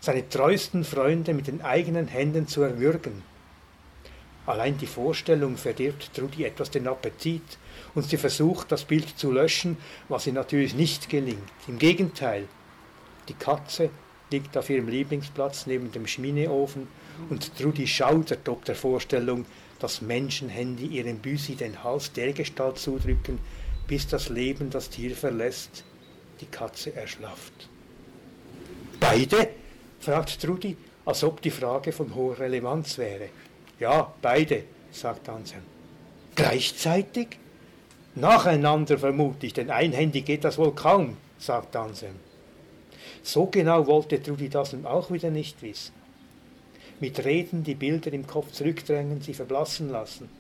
[0.01, 3.23] seine treuesten Freunde mit den eigenen Händen zu erwürgen.
[4.45, 7.59] Allein die Vorstellung verdirbt Trudi etwas den Appetit
[7.97, 9.77] und sie versucht, das Bild zu löschen,
[10.09, 11.51] was ihr natürlich nicht gelingt.
[11.67, 12.47] Im Gegenteil,
[13.29, 13.91] die Katze
[14.31, 16.87] liegt auf ihrem Lieblingsplatz neben dem Schmineofen
[17.31, 19.47] und Trudi schaudert ob der Vorstellung,
[19.79, 23.39] dass Menschenhände ihrem Büsi den Hals dergestalt zudrücken,
[23.87, 25.85] bis das Leben das Tier verlässt,
[26.41, 27.69] die Katze erschlafft.
[29.01, 29.49] Beide?
[30.01, 30.77] fragt Trudi,
[31.07, 33.31] als ob die Frage von hoher Relevanz wäre.
[33.81, 35.63] Ja, beide, sagt Anselm.
[36.35, 37.39] Gleichzeitig?
[38.17, 42.17] Nacheinander vermute ich, denn einhändig geht das wohl kaum, sagt Anselm.
[43.23, 45.93] So genau wollte Trudi das nun auch wieder nicht wissen.
[46.99, 50.31] Mit Reden die Bilder im Kopf zurückdrängen, sie verblassen lassen.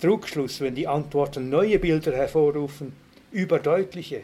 [0.00, 2.92] Trugschluss, wenn die Antworten neue Bilder hervorrufen,
[3.30, 4.22] überdeutliche,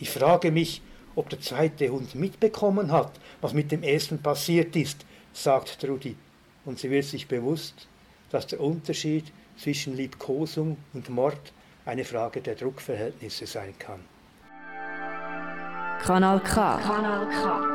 [0.00, 0.82] Ich frage mich,
[1.14, 6.16] ob der zweite Hund mitbekommen hat, was mit dem ersten passiert ist, sagt Trudi.
[6.64, 7.86] Und sie wird sich bewusst,
[8.30, 11.52] dass der Unterschied zwischen Liebkosung und Mord
[11.86, 14.00] eine Frage der Druckverhältnisse sein kann.
[16.02, 16.78] Kanal K.
[16.78, 17.73] Kanal K.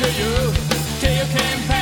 [0.00, 1.77] Wir haben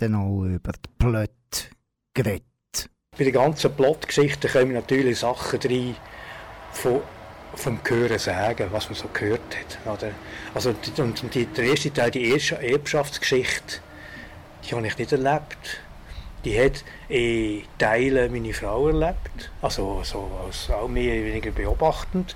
[0.00, 1.70] dann auch über die Plot
[2.14, 2.44] geredet.
[3.16, 5.96] Bei der ganzen Plotgeschichte kommen natürlich Sachen rein
[6.72, 7.00] von,
[7.54, 9.98] vom Hören sagen, was man so gehört hat.
[9.98, 10.12] Oder?
[10.54, 13.80] Also die, und die, der erste Teil, die Erbschaftsgeschichte,
[14.64, 15.80] die habe ich nicht erlebt.
[16.44, 22.34] Die hat in Teilen meine Frau erlebt, also so als auch mehr oder weniger beobachtend.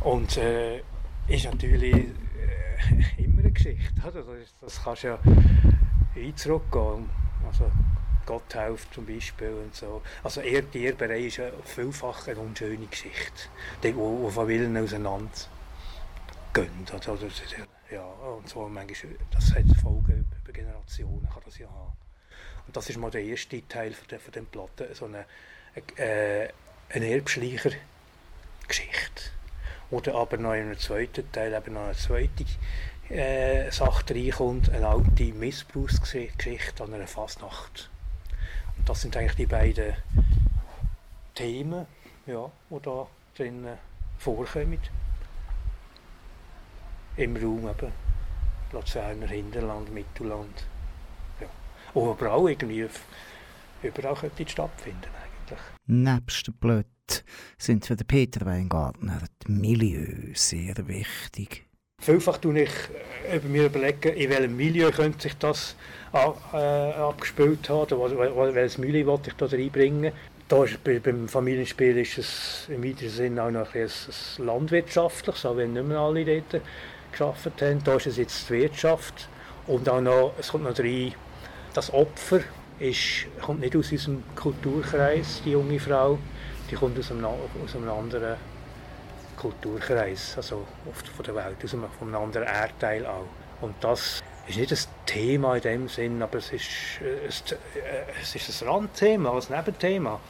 [0.00, 0.82] Und äh,
[1.28, 2.10] ist natürlich äh,
[3.22, 3.94] immer eine Geschichte.
[4.06, 4.22] Oder?
[4.22, 5.18] Das, das kannst ja
[6.20, 7.08] weit zurückgehen.
[7.46, 7.70] Also
[8.26, 10.02] Gotthilfe zum Beispiel und so.
[10.22, 13.48] Also eher die Erberei ist ja vielfach eine unschöne Geschichte,
[13.82, 15.30] die, wo, Familien auseinander
[16.52, 16.84] gehen.
[17.90, 21.96] Ja, und so manchmal, das hat Folgen über Generationen, kann das ja haben.
[22.66, 25.24] Und das ist mal der erste Teil von, der, von dem Platte, so eine,
[25.96, 26.48] äh,
[26.90, 29.30] eine Erbschleicher-Geschichte.
[29.90, 32.44] Oder aber noch in einem zweiten Teil eben noch eine zweite
[33.10, 37.90] äh, Sache reinkommt, eine alte Missbrauchsgeschichte an einer Fastnacht.
[38.76, 39.94] Und das sind eigentlich die beiden
[41.34, 41.86] Themen,
[42.26, 43.06] ja, die da
[43.36, 43.66] drin
[44.18, 44.78] vorkommen.
[47.16, 47.92] Im Raum eben.
[48.72, 50.66] Luzerner Hinterland, Mittelland.
[51.40, 51.48] Ja.
[51.94, 52.86] Aber auch irgendwie
[53.82, 55.60] überall könnte es stattfinden eigentlich.
[55.86, 56.86] Nebst Blöd
[57.56, 61.67] sind für den Peter Weingartner die Milieu sehr wichtig.
[62.08, 62.70] Vielfach tue ich
[63.30, 65.76] äh, über mir überlegen, in welchem Milieu könnte sich das
[66.14, 70.12] äh, abgespielt haben, oder welches Milieu wollte ich da reinbringen.
[70.48, 75.58] Da ist, beim Familienspiel ist es im weiteren Sinne auch noch ein, ein landwirtschaftliches, auch
[75.58, 76.62] wenn nicht mehr alle dort
[77.12, 77.84] gearbeitet haben.
[77.84, 79.28] Da ist es jetzt die Wirtschaft
[79.66, 81.12] und auch noch, es kommt noch rein,
[81.74, 82.40] das Opfer
[82.78, 86.18] ist, kommt nicht aus unserem Kulturkreis, die junge Frau,
[86.70, 88.36] die kommt aus einem, aus einem anderen
[89.38, 93.26] Kulturkreis, also oft von der Welt, aus einem, von einem anderen Erdteil auch.
[93.60, 96.64] Und das ist nicht ein Thema in dem Sinn, aber es ist,
[97.00, 100.20] äh, äh, es ist ein Randthema, ein Nebenthema.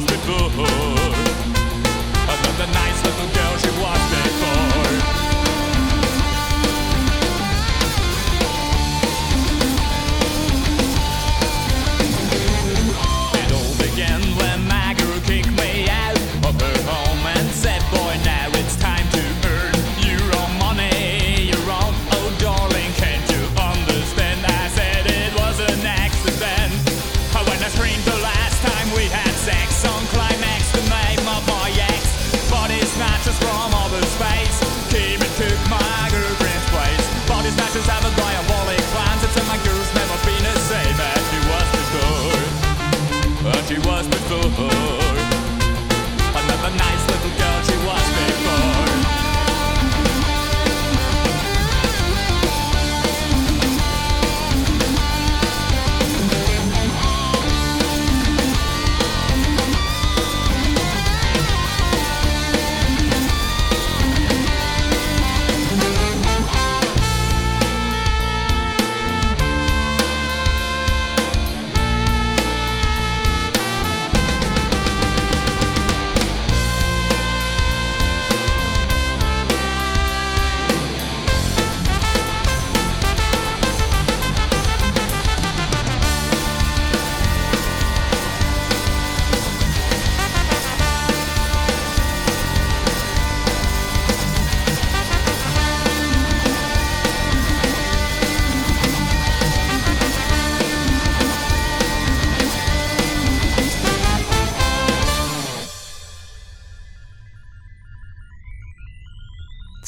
[0.00, 0.70] Was before.
[2.58, 4.59] The nice little girl she was before.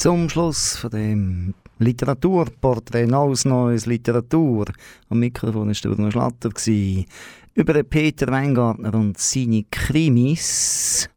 [0.03, 4.65] Zum Schluss von dem Literaturporträt Neues Neues Literatur.
[5.07, 6.49] Am Mikrofon war Sturm Schlatter.
[7.53, 11.07] Über Peter Weingartner und seine Krimis.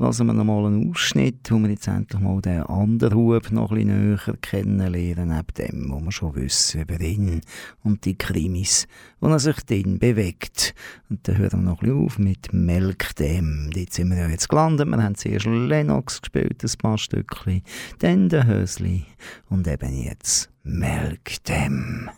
[0.00, 3.72] Lassen wir noch mal einen Ausschnitt, wo wir jetzt endlich mal den anderen Hub noch
[3.72, 7.40] ein bisschen näher kennenlernen, neben dem, was wir schon wissen über ihn
[7.82, 8.86] und die Krimis,
[9.18, 10.72] wo er sich drin bewegt.
[11.10, 13.70] Und dann hören wir noch ein bisschen auf mit Melk dem.
[13.74, 14.86] Dort sind wir ja jetzt gelandet.
[14.86, 17.62] Wir haben zuerst Lennox gespielt, ein paar Stückchen,
[17.98, 19.04] dann der Hösli
[19.48, 22.08] und eben jetzt Melk dem.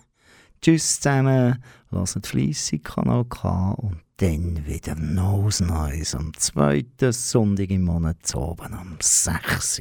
[0.63, 7.85] Tschüss zusammen, lasst fleissig Kanal K und dann wieder Nose Neues am zweiten Sonntag im
[7.85, 9.81] Monat zu oben am 6.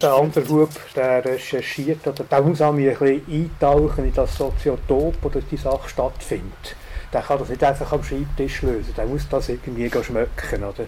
[0.00, 5.16] Der andere Bub, der recherchiert, oder der muss auch ein bisschen eintauchen in das Soziotop,
[5.20, 6.74] wo die Sache stattfindet.
[7.12, 10.86] Der kann das nicht einfach am Schreibtisch lösen, der muss das irgendwie schmecken, oder?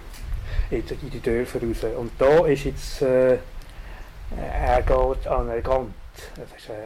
[0.71, 1.85] In die, Dörfer raus.
[1.99, 3.37] Und da ist jetzt, äh,
[4.35, 5.93] er geht an eine Gant,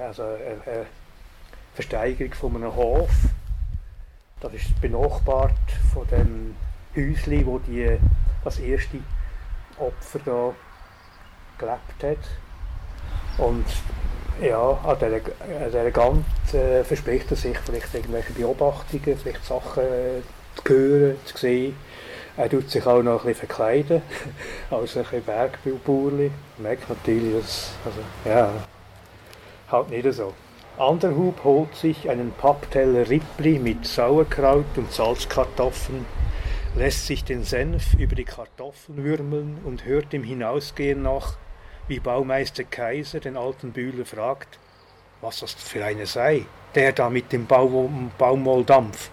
[0.04, 0.86] also eine, eine
[1.78, 3.08] Versteigerung von einem Hof.
[4.40, 5.52] Das ist benachbart
[5.92, 6.56] von dem
[6.96, 7.96] Häuschen, wo die,
[8.42, 8.98] das erste
[9.78, 10.54] Opfer da
[11.56, 13.46] gelebt hat.
[13.46, 13.64] Und
[14.42, 15.20] ja, an dieser,
[15.86, 15.92] an
[16.50, 20.22] dieser verspricht er sich vielleicht irgendwelche Beobachtungen, vielleicht Sachen äh,
[20.56, 21.76] zu hören, zu sehen.
[22.36, 24.02] Er tut sich auch noch ein bisschen verkleiden,
[24.72, 26.32] als ein Bergbauerli.
[26.58, 28.50] Merkt natürlich, dass, also, ja,
[29.70, 30.34] halt nicht so.
[30.80, 36.06] Anderhub holt sich einen Pappteller Rippli mit Sauerkraut und Salzkartoffeln,
[36.76, 41.36] lässt sich den Senf über die Kartoffeln würmeln und hört im Hinausgehen nach,
[41.88, 44.60] wie Baumeister Kaiser den alten Bühler fragt,
[45.20, 46.44] was das für eine sei,
[46.76, 49.10] der da mit dem Baum Baumwolldampf.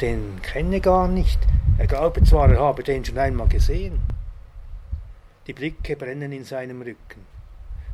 [0.00, 1.40] Den kenne gar nicht,
[1.76, 4.00] er glaube zwar, er habe den schon einmal gesehen.
[5.46, 7.26] Die Blicke brennen in seinem Rücken.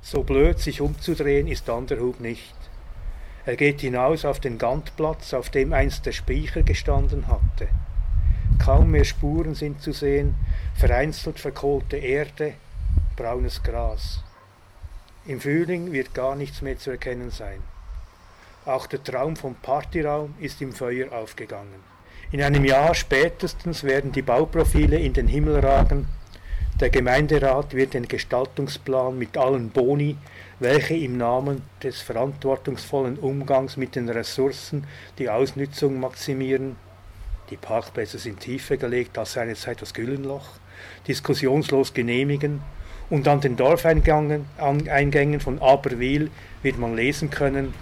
[0.03, 2.55] So blöd sich umzudrehen ist Anderhub nicht.
[3.49, 7.68] Er geht hinaus auf den Gantplatz, auf dem einst der Speicher gestanden hatte.
[8.62, 10.34] Kaum mehr Spuren sind zu sehen,
[10.74, 12.53] vereinzelt verkohlte Erde,
[13.16, 14.22] braunes Gras.
[15.24, 17.62] Im Frühling wird gar nichts mehr zu erkennen sein.
[18.66, 21.80] Auch der Traum vom Partyraum ist im Feuer aufgegangen.
[22.30, 26.07] In einem Jahr spätestens werden die Bauprofile in den Himmel ragen.
[26.81, 30.16] Der Gemeinderat wird den Gestaltungsplan mit allen Boni,
[30.61, 34.87] welche im Namen des verantwortungsvollen Umgangs mit den Ressourcen
[35.18, 36.76] die Ausnützung maximieren,
[37.51, 40.47] die Parkplätze sind tiefer gelegt als seinerzeit das Güllenloch,
[41.09, 42.61] diskussionslos genehmigen.
[43.11, 46.31] Und an den Dorfeingängen Eingängen von Aberwil
[46.62, 47.74] wird man lesen können,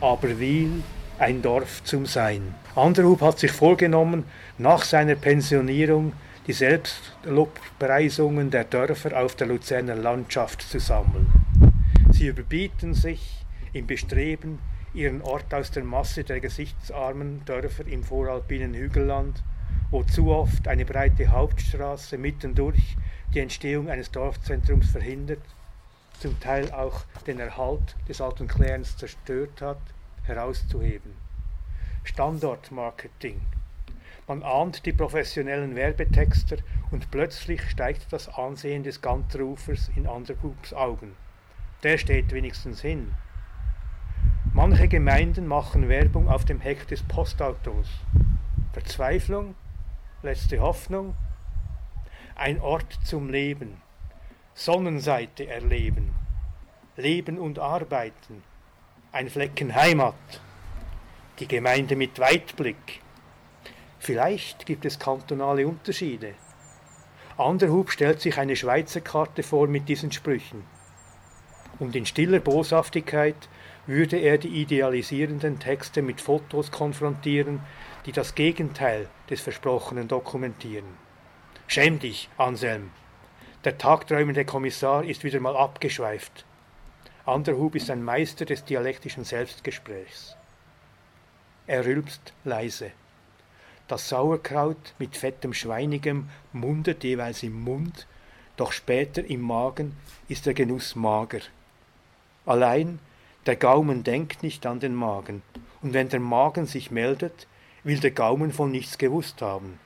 [0.00, 0.84] Aberwil,
[1.18, 2.54] ein Dorf zum Sein.
[2.76, 4.24] Anderhub hat sich vorgenommen,
[4.58, 6.12] nach seiner Pensionierung
[6.46, 11.32] die Selbstlobpreisungen der Dörfer auf der Luzerner Landschaft zu sammeln.
[12.12, 14.58] Sie überbieten sich im Bestreben,
[14.94, 19.42] ihren Ort aus der Masse der gesichtsarmen Dörfer im voralpinen Hügelland
[19.90, 22.96] wo zu oft eine breite Hauptstraße mittendurch
[23.32, 25.42] die Entstehung eines Dorfzentrums verhindert,
[26.18, 29.80] zum Teil auch den Erhalt des alten Clans zerstört hat,
[30.24, 31.12] herauszuheben.
[32.04, 33.40] Standortmarketing.
[34.28, 36.56] Man ahnt die professionellen Werbetexter
[36.90, 41.14] und plötzlich steigt das Ansehen des Gantrufers in Anderhubs Augen.
[41.84, 43.14] Der steht wenigstens hin.
[44.52, 47.88] Manche Gemeinden machen Werbung auf dem Heck des Postautos.
[48.72, 49.54] Verzweiflung,
[50.22, 51.14] letzte Hoffnung,
[52.34, 53.80] ein Ort zum Leben,
[54.54, 56.14] Sonnenseite erleben,
[56.96, 58.42] Leben und Arbeiten,
[59.12, 60.14] ein Flecken Heimat,
[61.38, 63.02] die Gemeinde mit Weitblick.
[63.98, 66.34] Vielleicht gibt es kantonale Unterschiede.
[67.38, 70.64] Anderhub stellt sich eine Schweizer Karte vor mit diesen Sprüchen.
[71.78, 73.36] Und in stiller Boshaftigkeit
[73.86, 77.60] würde er die idealisierenden Texte mit Fotos konfrontieren,
[78.06, 80.86] die das Gegenteil des Versprochenen dokumentieren.
[81.66, 82.90] Schäm dich, Anselm.
[83.64, 86.44] Der tagträumende Kommissar ist wieder mal abgeschweift.
[87.24, 90.36] Anderhub ist ein Meister des dialektischen Selbstgesprächs.
[91.66, 92.92] Er rülpst leise.
[93.88, 98.08] Das Sauerkraut mit fettem Schweinigem mundet jeweils im Mund,
[98.56, 99.96] doch später im Magen
[100.28, 101.40] ist der Genuss mager.
[102.46, 102.98] Allein
[103.46, 105.42] der Gaumen denkt nicht an den Magen,
[105.82, 107.46] und wenn der Magen sich meldet,
[107.84, 109.78] will der Gaumen von nichts gewusst haben.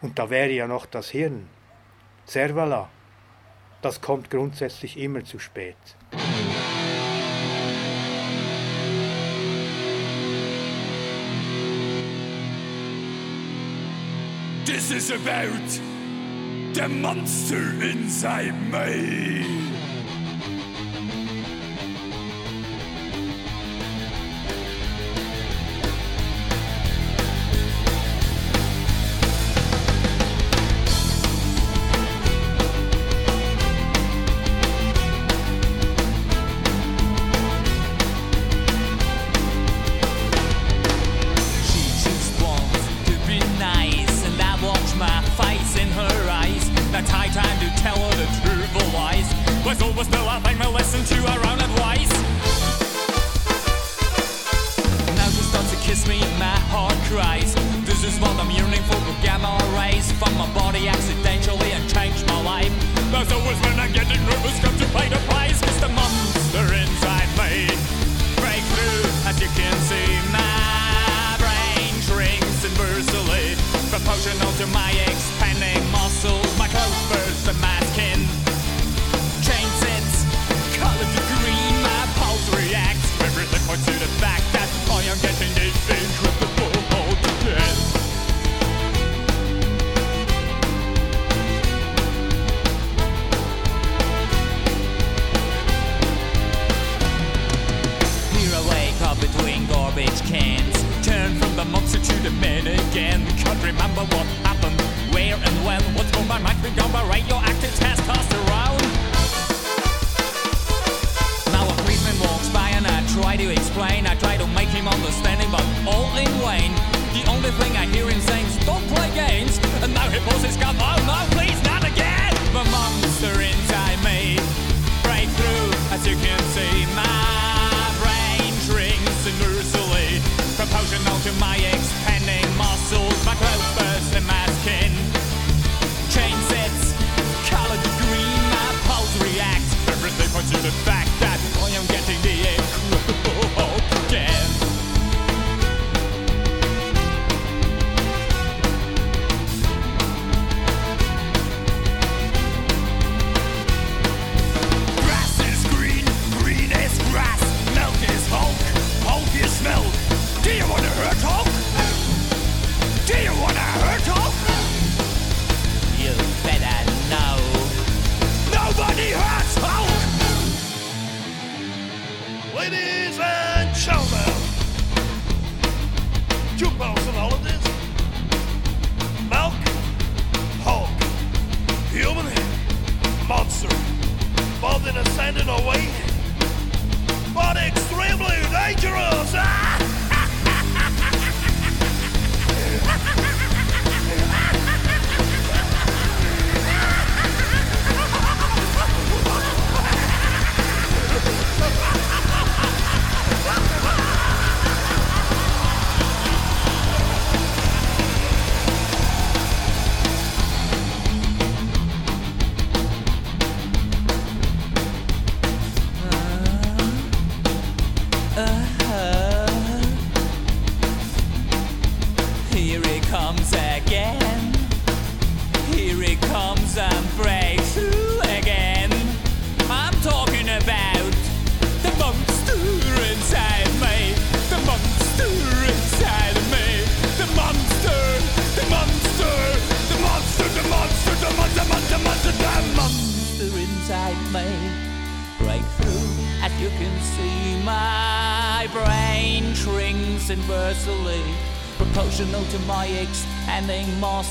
[0.00, 1.48] Und da wäre ja noch das Hirn.
[2.24, 2.88] Servala.
[3.82, 5.76] Das kommt grundsätzlich immer zu spät.
[14.66, 15.68] This is about
[16.74, 19.75] the monster inside me.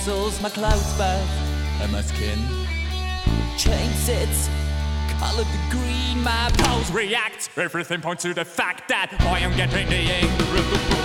[0.06, 0.42] Expanding muscles.
[0.42, 2.40] My clouds bath and my skin
[3.58, 4.50] changes its
[5.20, 6.24] color to green.
[6.24, 7.50] My pulse react.
[7.58, 11.05] Everything points to the fact that I am getting the incredible